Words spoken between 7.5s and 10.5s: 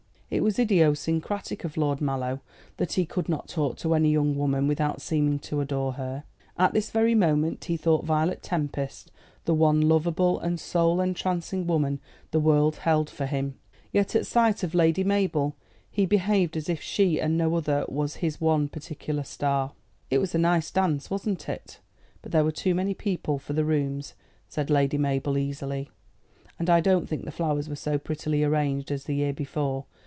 he thought Violet Tempest the one lovable